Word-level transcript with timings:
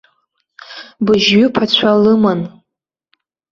Быжьҩы 1.05 1.45
ԥацәа 1.53 1.91
лыман. 2.01 2.41